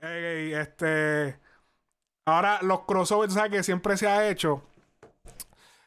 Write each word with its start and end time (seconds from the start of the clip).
Este. 0.00 1.38
Ahora, 2.26 2.60
los 2.62 2.80
crossovers, 2.80 3.34
¿sabes 3.34 3.50
que 3.52 3.62
siempre 3.62 3.96
se 3.96 4.08
ha 4.08 4.28
hecho? 4.28 4.62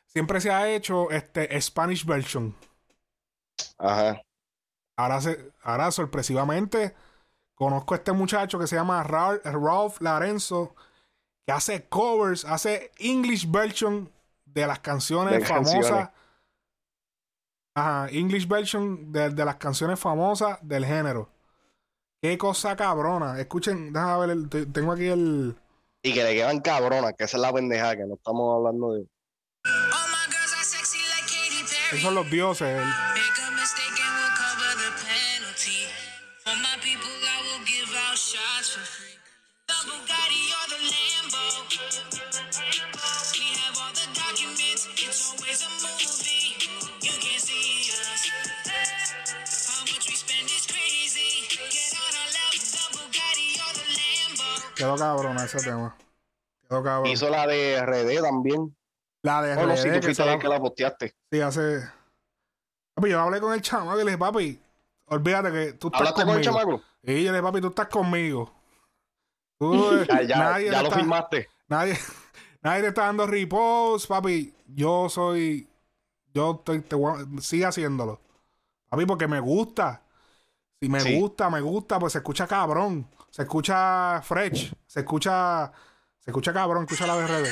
Siempre 0.05 0.41
se 0.41 0.51
ha 0.51 0.69
hecho 0.69 1.11
este 1.11 1.59
Spanish 1.61 2.05
version. 2.05 2.55
Ajá. 3.77 4.21
Ahora, 4.97 5.21
se, 5.21 5.53
ahora 5.61 5.91
sorpresivamente, 5.91 6.95
conozco 7.55 7.93
a 7.93 7.97
este 7.97 8.11
muchacho 8.11 8.57
que 8.57 8.67
se 8.67 8.75
llama 8.75 9.03
Ra- 9.03 9.39
Ralph 9.43 10.01
Lorenzo, 10.01 10.75
que 11.45 11.51
hace 11.51 11.87
covers, 11.87 12.45
hace 12.45 12.91
English 12.97 13.49
version 13.49 14.11
de 14.45 14.65
las 14.65 14.79
canciones 14.79 15.39
De 15.39 15.45
famosas. 15.45 15.73
canciones. 15.75 16.09
Ajá, 17.75 18.07
English 18.11 18.47
version 18.47 19.11
de, 19.11 19.29
de 19.29 19.45
las 19.45 19.55
canciones 19.57 19.99
famosas 19.99 20.57
del 20.61 20.85
género. 20.85 21.29
Qué 22.21 22.37
cosa 22.37 22.75
cabrona. 22.75 23.39
Escuchen, 23.39 23.93
déjame 23.93 24.19
ver, 24.19 24.29
el- 24.31 24.49
te- 24.49 24.65
tengo 24.65 24.91
aquí 24.91 25.07
el... 25.07 25.55
Y 26.03 26.13
que 26.13 26.23
le 26.23 26.33
quedan 26.33 26.59
cabronas, 26.61 27.13
que 27.17 27.23
esa 27.25 27.37
es 27.37 27.41
la 27.41 27.53
pendeja, 27.53 27.95
que 27.95 28.05
no 28.05 28.15
estamos 28.15 28.55
hablando 28.57 28.93
de. 28.93 29.05
Esos 31.91 32.01
son 32.01 32.15
los 32.15 32.29
dioses. 32.29 32.67
el- 32.67 32.93
Quedó 54.79 54.95
cabrona 54.97 55.43
ese 55.45 55.59
tema. 55.59 55.95
Quedó 56.67 56.83
cabrón. 56.83 57.07
Hizo 57.11 57.29
la 57.29 57.45
de 57.47 57.79
RD 57.81 58.21
también. 58.21 58.75
La 59.21 59.41
de 59.41 59.53
Oh, 59.57 59.65
no, 59.67 59.75
si 59.77 59.89
RD, 59.89 59.99
tú 60.01 60.07
que 60.15 60.25
la- 60.25 60.39
que 60.39 60.47
la 60.47 60.59
posteaste. 60.59 61.15
Sí, 61.31 61.41
hace. 61.41 61.81
Papi, 62.95 63.09
yo 63.09 63.19
hablé 63.19 63.39
con 63.41 63.53
el 63.53 63.61
chamaco 63.61 63.95
y 63.99 64.03
le 64.03 64.11
dije, 64.11 64.17
papi, 64.17 64.61
olvídate 65.05 65.51
que 65.51 65.73
tú 65.73 65.87
estás 65.87 65.99
¿Hablaste 66.01 66.21
con 66.23 66.25
conmigo. 66.33 66.37
el 66.39 66.43
chamaco? 66.45 66.81
Y 67.03 67.23
yo 67.23 67.31
le 67.31 67.37
dije, 67.37 67.43
papi, 67.43 67.61
tú 67.61 67.67
estás 67.67 67.87
conmigo. 67.87 68.51
Tú, 69.59 69.73
eh, 70.01 70.27
ya 70.27 70.37
nadie, 70.37 70.65
ya 70.67 70.77
te 70.77 70.81
lo 70.83 70.87
está, 70.89 70.99
firmaste. 70.99 71.49
nadie, 71.67 71.97
nadie 72.61 72.81
te 72.81 72.87
está 72.89 73.05
dando 73.05 73.27
repose, 73.27 74.07
papi. 74.07 74.53
Yo 74.67 75.09
soy. 75.09 75.67
Yo 76.33 76.51
estoy. 76.59 76.79
Te 76.81 76.95
voy 76.95 77.13
a- 77.37 77.41
sigue 77.41 77.65
haciéndolo. 77.65 78.19
Papi, 78.89 79.05
porque 79.05 79.27
me 79.27 79.39
gusta. 79.39 80.01
Si 80.81 80.87
me 80.87 81.01
Sí. 81.01 81.19
gusta, 81.19 81.49
me 81.49 81.59
gusta, 81.59 81.99
pues 81.99 82.13
se 82.13 82.19
escucha 82.19 82.47
cabrón. 82.47 83.09
Se 83.31 83.41
escucha 83.43 84.21
fresh. 84.23 84.71
Se 84.87 85.01
escucha. 85.01 85.71
Se 86.23 86.31
escucha 86.31 86.53
cabrón. 86.53 86.83
Escucha 86.83 87.05
la 87.05 87.15
BRD. 87.15 87.51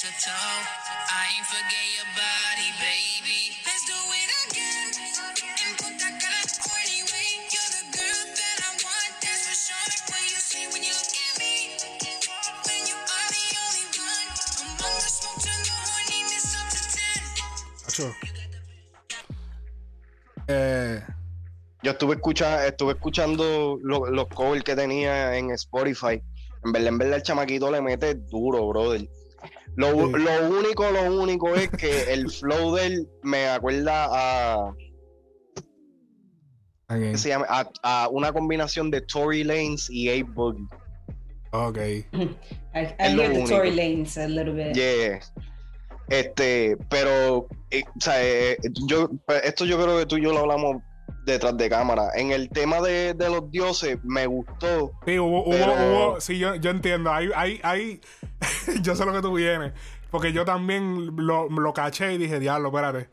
I 0.00 1.26
ain't 1.36 1.46
forget 1.46 1.86
your 1.98 2.06
body, 2.14 2.70
baby. 2.78 3.52
Let's 3.66 3.84
do 3.86 3.98
it 4.14 4.30
again. 4.46 5.39
10. 18.04 18.14
Acho. 18.94 19.24
Eh. 20.48 21.00
Yo 21.82 21.92
estuve, 21.92 22.14
escucha, 22.16 22.66
estuve 22.66 22.92
escuchando 22.92 23.78
lo- 23.82 24.10
los 24.10 24.26
covers 24.28 24.62
que 24.62 24.76
tenía 24.76 25.36
en 25.38 25.50
Spotify. 25.52 26.22
En 26.64 26.72
verdad, 26.72 26.88
en 26.88 26.98
verdad, 26.98 27.16
el 27.16 27.22
chamaquito 27.22 27.70
le 27.70 27.80
mete 27.80 28.14
duro, 28.14 28.68
brother. 28.68 29.08
Lo, 29.76 29.96
u- 29.96 30.14
Sí. 30.14 30.22
lo 30.22 30.58
único, 30.58 30.90
lo 30.90 31.20
único 31.22 31.54
es 31.54 31.70
que 31.70 32.12
el 32.12 32.30
flow 32.30 32.74
de 32.74 32.86
él 32.86 33.08
me 33.22 33.48
acuerda 33.48 34.08
a, 34.10 34.56
ok. 34.66 34.74
¿qué 36.88 37.16
se 37.16 37.28
llama? 37.30 37.46
a, 37.48 37.70
a 37.82 38.08
una 38.10 38.30
combinación 38.32 38.90
de 38.90 39.00
Tory 39.00 39.44
Lanez 39.44 39.88
y 39.88 40.10
A 40.10 40.22
Boogie. 40.24 40.66
Ok. 41.52 41.78
I, 42.12 42.28
I 42.74 42.94
hear 42.98 43.32
the. 43.32 43.44
Tory 43.48 43.70
Lanes 43.70 44.18
a 44.18 44.26
little 44.28 44.52
bit. 44.52 44.74
Yeah. 44.76 45.20
Este, 46.10 46.76
pero, 46.88 47.46
eh, 47.70 47.84
o 47.86 48.00
sea, 48.00 48.22
eh, 48.22 48.58
yo, 48.86 49.08
pues, 49.26 49.44
esto 49.44 49.64
yo 49.64 49.80
creo 49.80 49.96
que 49.96 50.06
tú 50.06 50.16
y 50.16 50.22
yo 50.22 50.32
lo 50.32 50.40
hablamos 50.40 50.82
detrás 51.24 51.56
de 51.56 51.70
cámara. 51.70 52.10
En 52.16 52.32
el 52.32 52.48
tema 52.50 52.80
de, 52.80 53.14
de 53.14 53.30
los 53.30 53.48
dioses, 53.50 53.96
me 54.02 54.26
gustó. 54.26 54.90
Sí, 55.06 55.18
hubo, 55.20 55.44
hubo, 55.44 55.54
hubo, 55.54 56.20
sí, 56.20 56.38
yo, 56.38 56.56
yo 56.56 56.70
entiendo. 56.70 57.12
Hay, 57.12 57.30
hay, 57.34 57.60
hay, 57.62 58.00
yo 58.82 58.96
sé 58.96 59.06
lo 59.06 59.12
que 59.12 59.22
tú 59.22 59.32
vienes. 59.32 59.72
Porque 60.10 60.32
yo 60.32 60.44
también 60.44 61.14
lo, 61.16 61.48
lo 61.48 61.72
caché 61.72 62.12
y 62.12 62.18
dije, 62.18 62.40
diablo, 62.40 62.68
espérate. 62.68 63.08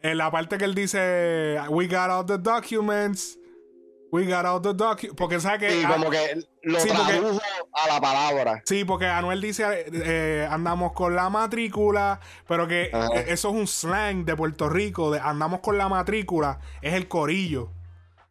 En 0.00 0.16
la 0.16 0.30
parte 0.30 0.56
que 0.56 0.64
él 0.64 0.74
dice, 0.74 1.58
we 1.68 1.86
got 1.86 2.08
all 2.08 2.24
the 2.24 2.38
documents, 2.38 3.38
we 4.12 4.24
got 4.26 4.44
all 4.46 4.60
the. 4.60 4.74
Porque 5.16 5.40
sabe 5.40 5.58
que. 5.58 5.70
Sí, 5.70 5.84
como 5.86 6.10
que 6.10 6.42
lo 6.62 6.80
sí, 6.80 6.88
porque- 6.96 7.12
tradujo 7.18 7.40
a 7.72 7.88
la 7.94 8.00
palabra. 8.00 8.62
Sí, 8.64 8.84
porque 8.84 9.06
Anuel 9.06 9.40
dice, 9.40 9.86
eh, 9.92 10.46
andamos 10.50 10.92
con 10.92 11.14
la 11.14 11.28
matrícula, 11.30 12.20
pero 12.46 12.66
que 12.68 12.90
Ajá. 12.92 13.08
eh, 13.14 13.26
eso 13.28 13.48
es 13.50 13.54
un 13.54 13.66
slang 13.66 14.24
de 14.24 14.36
Puerto 14.36 14.68
Rico, 14.68 15.10
de 15.10 15.20
andamos 15.20 15.60
con 15.60 15.78
la 15.78 15.88
matrícula, 15.88 16.58
es 16.82 16.94
el 16.94 17.08
corillo. 17.08 17.70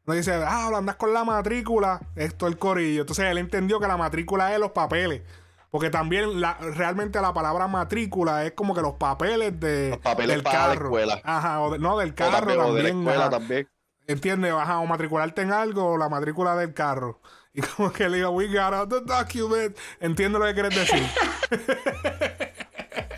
No 0.06 0.14
dice, 0.14 0.34
ah, 0.34 0.70
andas 0.74 0.96
con 0.96 1.14
la 1.14 1.26
matrícula, 1.26 2.00
esto 2.16 2.48
es 2.48 2.54
el 2.54 2.58
corillo. 2.60 3.02
Entonces 3.02 3.26
él 3.26 3.38
entendió 3.38 3.80
que 3.80 3.88
la 3.88 3.98
matrícula 3.98 4.54
es 4.54 4.60
los 4.60 4.72
papeles. 4.72 5.22
Porque 5.70 5.90
también 5.90 6.40
la, 6.40 6.54
realmente 6.54 7.20
la 7.20 7.34
palabra 7.34 7.68
matrícula 7.68 8.46
es 8.46 8.54
como 8.54 8.74
que 8.74 8.82
los 8.82 8.94
papeles 8.94 9.60
de, 9.60 9.90
Los 9.90 10.00
papeles 10.00 10.38
del 10.38 10.44
para 10.44 10.60
la 10.60 10.68
carro. 10.76 10.86
escuela. 10.86 11.20
Ajá, 11.26 11.60
o 11.60 11.72
de- 11.72 11.80
no, 11.80 11.98
del 11.98 12.12
O 12.12 12.16
carro 12.16 12.32
también- 12.38 12.58
también. 12.58 12.72
o 12.72 12.74
de 12.78 12.84
la 12.84 12.90
escuela 12.90 13.30
también. 13.30 13.70
¿Entiendes? 14.07 14.53
Ajá, 14.53 14.79
o 14.79 14.85
matricularte 14.85 15.41
en 15.41 15.51
algo 15.51 15.85
o 15.91 15.97
la 15.97 16.09
matrícula 16.09 16.56
del 16.56 16.73
carro. 16.73 17.22
Y 17.57 17.62
como 17.62 17.91
que 17.91 18.07
le 18.07 18.18
digo, 18.18 18.29
we 18.29 18.45
got 18.47 18.72
all 18.72 18.88
the 18.88 19.01
documents. 19.01 19.81
Entiendo 20.00 20.38
lo 20.38 20.45
que 20.45 20.53
quieres 20.53 20.75
decir. 20.75 21.03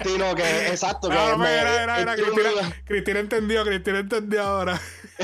Sí, 0.04 0.18
no, 0.18 0.34
que 0.34 0.68
exacto. 0.68 1.10
Que 1.10 1.18
Ah, 1.18 1.36
me- 1.36 1.46
mira, 1.46 1.72
mira, 1.82 1.98
mira, 1.98 2.14
es 2.14 2.74
que 2.74 2.84
Cristina, 2.86 3.20
entendió, 3.20 3.66
Cristina 3.66 4.00
entendió 4.00 4.42
ahora. 4.44 4.80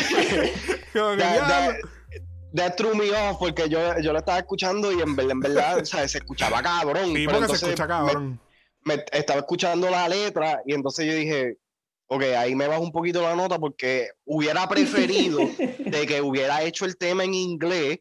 Como 0.93 1.11
que, 1.11 1.17
that- 1.17 1.35
ya, 1.35 1.47
that- 1.47 1.75
that 2.55 2.75
threw 2.75 2.93
me 2.93 3.09
off 3.11 3.37
porque 3.39 3.69
yo, 3.69 3.79
yo 4.01 4.11
lo 4.11 4.19
estaba 4.19 4.39
escuchando 4.39 4.91
y 4.91 4.99
en 5.01 5.15
verdad, 5.15 5.31
en 5.31 5.39
verdad, 5.39 5.77
o 5.79 5.85
sea, 5.85 6.05
se 6.09 6.17
escuchaba 6.17 6.61
cabrón. 6.61 7.13
sí, 7.15 7.25
pero 7.25 7.39
porque 7.39 7.55
se 7.57 7.65
escucha 7.67 7.83
me- 7.83 7.87
cabrón. 7.87 8.39
me 8.83 9.05
estaba 9.13 9.39
escuchando 9.39 9.89
la 9.89 10.09
letra 10.09 10.61
y 10.65 10.73
entonces 10.73 11.05
yo 11.05 11.13
dije, 11.13 11.57
ok, 12.15 12.23
ahí 12.37 12.55
me 12.55 12.67
bajo 12.67 12.81
un 12.81 12.91
poquito 12.91 13.21
la 13.21 13.35
nota 13.35 13.59
porque 13.59 14.09
hubiera 14.25 14.67
preferido 14.69 15.39
de 15.85 16.05
que 16.05 16.21
hubiera 16.21 16.63
hecho 16.63 16.85
el 16.85 16.97
tema 16.97 17.23
en 17.23 17.33
inglés, 17.33 17.99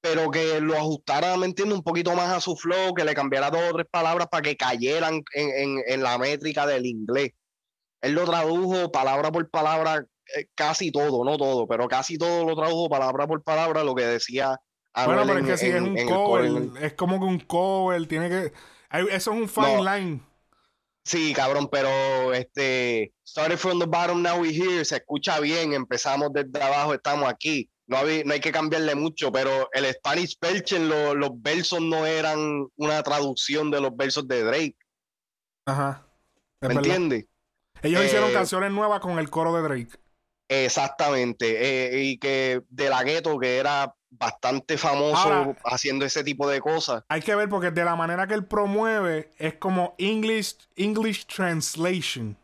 pero 0.00 0.30
que 0.30 0.60
lo 0.60 0.76
ajustara, 0.76 1.36
¿me 1.36 1.46
entiendes? 1.46 1.76
Un 1.78 1.82
poquito 1.84 2.14
más 2.14 2.28
a 2.28 2.40
su 2.40 2.56
flow, 2.56 2.94
que 2.94 3.04
le 3.04 3.14
cambiara 3.14 3.50
dos 3.50 3.60
o 3.70 3.74
tres 3.74 3.86
palabras 3.90 4.28
para 4.30 4.42
que 4.42 4.56
cayeran 4.56 5.22
en, 5.34 5.48
en- 5.50 5.82
en 5.86 6.02
la 6.02 6.16
métrica 6.18 6.66
del 6.66 6.86
inglés. 6.86 7.32
Él 8.00 8.12
lo 8.12 8.24
tradujo 8.24 8.92
palabra 8.92 9.32
por 9.32 9.50
palabra, 9.50 10.04
eh, 10.36 10.46
casi 10.54 10.92
todo, 10.92 11.24
no 11.24 11.36
todo, 11.36 11.66
pero 11.66 11.88
casi 11.88 12.16
todo 12.16 12.44
lo 12.44 12.54
tradujo 12.54 12.88
palabra 12.88 13.26
por 13.26 13.42
palabra 13.42 13.82
lo 13.82 13.94
que 13.96 14.04
decía. 14.04 14.56
Bueno, 15.04 15.22
pero 15.26 15.38
es 15.40 15.46
que 15.46 15.56
si 15.58 15.66
es 15.66 15.80
un 15.80 15.96
cover, 16.06 16.84
es 16.84 16.92
como 16.94 17.18
que 17.18 17.24
un 17.26 17.40
cover, 17.40 18.06
tiene 18.06 18.28
que... 18.28 18.52
Eso 18.90 19.08
es 19.10 19.26
un 19.26 19.48
fine 19.48 19.82
No. 19.82 19.94
line. 19.96 20.20
Sí, 21.08 21.32
cabrón, 21.32 21.68
pero 21.72 22.34
este 22.34 23.14
started 23.26 23.56
from 23.56 23.78
the 23.78 23.86
bottom, 23.86 24.22
now 24.22 24.38
we 24.38 24.50
here, 24.50 24.84
se 24.84 24.96
escucha 24.96 25.40
bien, 25.40 25.72
empezamos 25.72 26.30
desde 26.34 26.62
abajo, 26.62 26.92
estamos 26.92 27.26
aquí. 27.30 27.70
No, 27.86 27.96
hay 28.00 28.40
que 28.40 28.52
cambiarle 28.52 28.94
mucho, 28.94 29.32
pero 29.32 29.70
el 29.72 29.86
Spanish 29.86 30.38
Perchen, 30.38 30.86
lo- 30.90 31.14
los 31.14 31.30
versos 31.40 31.80
no 31.80 32.04
eran 32.04 32.66
una 32.76 33.02
traducción 33.02 33.70
de 33.70 33.80
los 33.80 33.96
versos 33.96 34.28
de 34.28 34.42
Drake, 34.44 34.76
Ajá. 35.64 36.06
Es 36.60 36.68
¿me 36.68 36.74
entiendes? 36.74 37.24
Ellos 37.80 38.04
hicieron 38.04 38.28
Eh, 38.28 38.34
canciones 38.34 38.70
nuevas 38.72 39.00
con 39.00 39.18
el 39.18 39.30
coro 39.30 39.54
de 39.56 39.62
Drake. 39.62 39.98
Exactamente, 40.50 41.96
eh, 41.96 42.02
y 42.02 42.18
que 42.18 42.60
de 42.68 42.90
la 42.90 43.02
gueto, 43.02 43.38
que 43.38 43.56
era 43.56 43.94
bastante 44.10 44.78
famoso 44.78 45.16
Ahora- 45.32 45.56
haciendo 45.64 46.04
ese 46.04 46.24
tipo 46.24 46.48
de 46.48 46.60
cosas. 46.60 47.04
Hay 47.08 47.20
que 47.20 47.34
ver 47.34 47.48
porque 47.48 47.70
de 47.70 47.84
la 47.84 47.94
manera 47.96 48.26
que 48.26 48.34
él 48.34 48.44
promueve 48.44 49.30
es 49.38 49.54
como 49.54 49.94
English, 49.98 50.56
English 50.76 51.26
translation. 51.26 52.36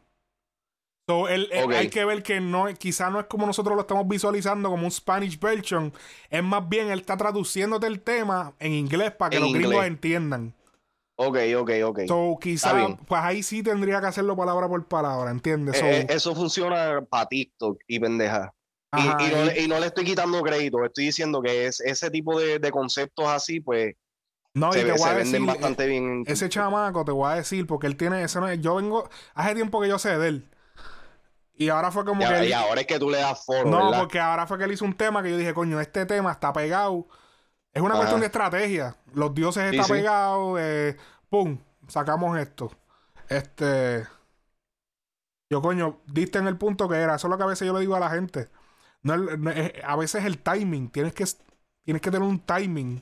So, 1.09 1.29
él, 1.29 1.49
él- 1.53 1.65
Ok. 1.65 1.73
hay 1.73 1.89
que 1.91 2.05
ver 2.05 2.23
que 2.23 2.41
no, 2.41 2.67
quizá 2.79 3.11
no 3.11 3.21
es 3.21 3.27
como 3.27 3.47
nosotros 3.47 3.75
lo 3.75 3.83
estamos 3.83 4.09
visualizando 4.09 4.71
como 4.71 4.85
un 4.87 4.91
Spanish 4.91 5.39
version. 5.39 5.93
Es 6.31 6.43
más 6.43 6.67
bien 6.69 6.91
él 6.91 7.01
está 7.01 7.17
traduciéndote 7.17 7.87
el 7.87 8.01
tema 8.01 8.55
en 8.59 8.73
inglés 8.73 9.11
para 9.13 9.31
que 9.31 9.37
En 9.37 9.43
los 9.43 9.53
gringos 9.53 9.75
inglés. 9.75 9.89
entiendan. 9.89 10.55
Ok, 11.17 11.37
ok, 11.59 11.71
ok. 11.85 12.01
So, 12.09 12.39
quizá, 12.41 12.97
pues 13.07 13.21
ahí 13.23 13.43
sí 13.43 13.63
tendría 13.63 14.01
que 14.01 14.07
hacerlo 14.07 14.35
palabra 14.35 14.67
por 14.67 14.85
palabra, 14.89 15.31
¿entiendes? 15.31 15.79
So, 15.79 15.85
Eh, 15.85 16.01
eh, 16.01 16.07
eso 16.09 16.35
funciona 16.35 17.03
para 17.09 17.27
TikTok 17.27 17.81
y 17.87 18.01
pendeja. 18.01 18.53
Y, 18.97 19.03
y 19.03 19.07
no, 19.31 19.43
y- 19.43 19.45
le- 19.47 19.63
y 19.63 19.69
no 19.69 19.79
le 19.81 19.87
estoy 19.87 20.05
quitando 20.05 20.43
crédito, 20.43 20.85
estoy 20.85 21.07
diciendo 21.07 21.41
que 21.43 21.67
es, 21.67 21.81
ese 21.81 22.11
tipo 22.11 22.39
de, 22.39 22.59
de 22.59 22.71
conceptos 22.71 23.27
así, 23.29 23.61
pues 23.61 23.95
no, 24.55 24.71
y 24.71 24.73
se, 24.75 24.79
te 24.81 24.85
ve- 24.85 24.91
voy 24.93 24.99
se 25.01 25.09
a 25.09 25.15
venden 25.15 25.33
decir, 25.33 25.47
bastante 25.47 25.87
bien. 25.87 26.05
en 26.05 26.25
ese 26.27 26.49
chamaco, 26.49 27.05
te 27.05 27.13
voy 27.13 27.31
a 27.33 27.35
decir, 27.37 27.67
porque 27.67 27.87
él 27.87 27.97
tiene, 27.97 28.23
ese 28.23 28.39
yo 28.61 28.77
vengo, 28.77 29.09
hace 29.35 29.55
tiempo 29.55 29.81
que 29.81 29.89
yo 29.89 29.99
sé 29.99 30.17
de 30.19 30.29
él. 30.29 30.49
Y 31.57 31.69
ahora 31.69 31.91
fue 31.93 32.05
como 32.05 32.23
Y, 32.23 32.27
que... 32.27 32.35
él- 32.39 32.49
y 32.49 32.53
ahora 32.53 32.81
es 32.81 32.87
que 32.87 32.99
tú 32.99 33.11
le 33.11 33.19
das 33.19 33.45
foro, 33.45 33.69
no, 33.71 33.87
¿verdad? 33.87 34.01
porque 34.01 34.19
ahora 34.21 34.47
fue 34.47 34.59
que 34.59 34.65
él 34.65 34.73
hizo 34.73 34.85
un 34.85 34.95
tema 34.97 35.23
que 35.23 35.31
yo 35.31 35.37
dije, 35.37 35.55
coño, 35.55 35.81
este 35.81 36.05
tema 36.07 36.33
está 36.33 36.53
pegado. 36.53 37.07
Es 37.73 37.81
una 37.83 37.91
Ajá. 37.91 37.99
cuestión 37.99 38.21
de 38.21 38.27
estrategia. 38.27 38.97
Los 39.15 39.35
dioses 39.35 39.71
Sí, 39.71 39.77
está 39.77 39.85
sí. 39.87 39.93
pegado, 39.93 40.57
eh, 40.59 40.97
pum, 41.29 41.59
sacamos 41.89 42.39
esto. 42.39 42.71
Este... 43.29 44.07
Yo, 45.51 45.61
coño, 45.63 46.01
diste 46.07 46.39
en 46.39 46.47
el 46.49 46.57
punto 46.57 46.89
que 46.89 46.97
era. 46.97 47.15
Eso 47.17 47.27
es 47.29 47.31
lo 47.31 47.37
que 47.37 47.45
a 47.45 47.47
veces 47.47 47.67
yo 47.67 47.75
le 47.75 47.81
digo 47.81 47.95
a 47.95 48.01
la 48.01 48.11
gente. 48.11 48.49
No 49.05 49.17
no 49.17 49.53
a 49.85 49.97
veces 49.97 50.25
el 50.25 50.39
timing. 50.39 50.89
Tienes 50.91 51.13
que, 51.15 51.25
tienes 51.85 52.03
que 52.03 52.11
tener 52.11 52.27
un 52.29 52.41
timing. 52.41 52.97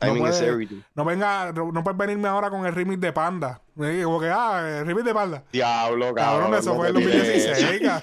No, 0.00 0.06
Timing 0.12 0.26
is 0.28 0.40
everything. 0.42 0.80
no 0.94 1.04
venga, 1.04 1.50
no, 1.52 1.82
puedes 1.82 1.98
venirme 1.98 2.28
ahora 2.28 2.50
con 2.50 2.64
el 2.64 2.72
remix 2.72 3.00
de 3.00 3.12
Panda. 3.12 3.60
Me 3.74 3.90
digo, 3.90 4.10
Como 4.10 4.20
que, 4.20 4.30
ah, 4.32 4.78
el 4.78 4.86
remix 4.86 5.04
de 5.04 5.12
Panda. 5.12 5.42
Diablo, 5.50 6.14
Cabrón, 6.14 6.42
cabrón. 6.42 6.54
eso 6.60 6.76
fue 6.76 6.88
en 6.90 6.94
te 6.94 7.00
tires 7.00 7.16
2016. 7.16 7.82
eso. 7.82 7.84
ca- 7.84 8.02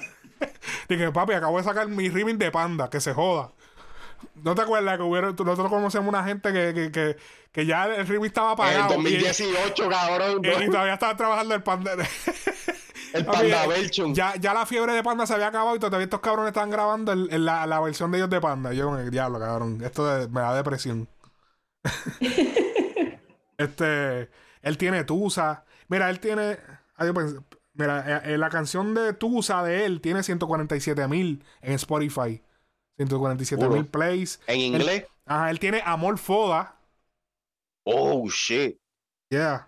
Dije, 0.90 1.12
papi, 1.14 1.32
acabo 1.34 1.58
de 1.58 1.64
sacar 1.64 1.88
mi 1.88 2.10
remix 2.10 2.38
de 2.38 2.52
Panda, 2.52 2.90
que 2.90 3.00
se 3.00 3.14
joda. 3.14 3.52
¿No 4.44 4.56
te 4.56 4.62
acuerdas 4.64 4.98
que 4.98 5.04
hubieron, 5.04 5.36
nosotros 5.38 5.70
conocemos 5.70 6.10
una 6.10 6.26
gente 6.26 6.52
que, 6.52 6.74
que, 6.74 6.92
que, 6.92 7.18
que 7.54 7.66
ya 7.66 7.86
el 7.86 8.06
remix 8.06 8.28
estaba 8.28 8.52
En 8.52 8.76
el 8.76 8.82
apagado? 8.82 8.94
y- 9.08 9.18
2018, 9.22 9.90
cabrón. 9.90 10.42
y, 10.44 10.64
y 10.64 10.68
todavía 10.68 10.96
estaba 10.96 11.16
trabajando 11.16 11.56
el 11.56 11.64
Panda. 11.64 11.94
el 13.16 13.26
Panda 13.26 13.66
eh, 13.66 13.68
Belchon. 13.68 14.14
ya, 14.16 14.36
ya 14.36 14.54
la 14.54 14.66
fiebre 14.66 14.94
de 14.94 15.04
Panda 15.04 15.26
se 15.26 15.34
había 15.34 15.48
acabado 15.48 15.76
y 15.76 15.80
todavía 15.80 16.04
estos 16.06 16.20
cabrones 16.22 16.50
estaban 16.50 16.70
grabando 16.70 17.12
el- 17.12 17.30
el- 17.32 17.46
la, 17.46 17.66
la 17.66 17.80
versión 17.80 18.12
de 18.12 18.18
ellos 18.20 18.30
de 18.30 18.42
Panda. 18.42 18.74
Yo 18.74 18.90
con 18.90 19.00
el 19.00 19.10
diablo, 19.12 19.40
cabrón. 19.40 19.82
Esto 19.84 20.06
de- 20.06 20.28
me 20.28 20.42
da 20.42 20.56
depresión. 20.56 21.08
este, 23.58 24.30
él 24.62 24.78
tiene 24.78 25.04
Tusa. 25.04 25.66
Mira, 25.88 26.10
él 26.10 26.20
tiene. 26.20 26.58
ay, 26.96 27.10
pensé- 27.12 27.42
mira, 27.74 28.04
eh, 28.26 28.34
eh, 28.34 28.38
la 28.38 28.50
canción 28.50 28.94
de 28.94 29.14
Tusa 29.14 29.64
de 29.64 29.86
él 29.86 30.02
tiene 30.02 30.24
147 30.24 31.08
mil 31.08 31.44
en 31.62 31.74
Spotify. 31.74 32.42
147 32.98 33.68
mil 33.70 33.86
plays. 33.86 34.40
En 34.48 34.60
inglés. 34.60 35.06
Ajá, 35.26 35.50
él 35.52 35.60
tiene 35.60 35.82
Amor 35.86 36.18
Foda. 36.18 36.76
Oh, 37.86 38.28
shit. 38.30 38.80
Yeah. 39.30 39.68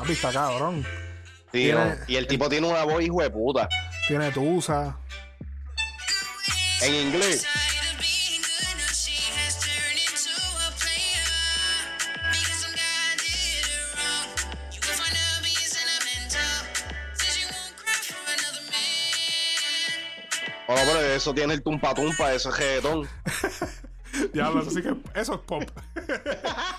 Papi, 0.00 0.12
está 0.12 0.32
cabrón. 0.32 0.82
Sí, 1.52 1.64
Tiene-. 1.64 1.98
Y 2.08 2.16
el 2.16 2.26
tipo 2.26 2.48
tiene 2.48 2.66
una 2.66 2.84
voz 2.84 3.02
hijo 3.02 3.20
de 3.20 3.28
puta. 3.28 3.68
Tiene 4.08 4.30
Tusa. 4.32 4.96
En 6.80 6.94
inglés. 6.94 7.46
Bueno, 20.66 20.82
pero 20.86 21.00
eso 21.00 21.34
tiene 21.34 21.52
el 21.52 21.62
tumpa 21.62 21.92
tumpa, 21.94 22.32
eso 22.32 22.48
es 22.48 22.56
reggaetón. 22.56 23.06
Diablo, 24.32 24.62
eso 24.62 24.70
sí 24.70 24.80
que. 24.80 24.96
Eso 25.14 25.34
es 25.34 25.40
pop. 25.40 25.64